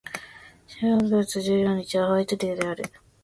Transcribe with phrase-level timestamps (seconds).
[0.67, 2.85] 三月十四日はホワイトデーである